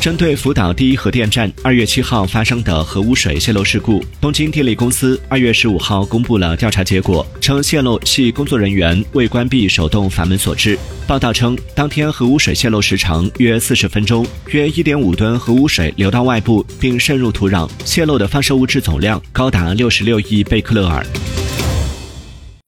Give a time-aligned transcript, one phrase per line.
[0.00, 10.78] 针对福岛第一核电站二月七号发生的核污水泄漏事故东京电力公司二月十五号公布了调查结果称泄漏系工作人员未关闭手动阀门所致。
[11.06, 21.04] 报道称当天核污水泄漏时长约四十分钟约一点五吨核污水流到外部并渗入土壤泄漏的放射物质总量高达六十六亿贝克勒尔。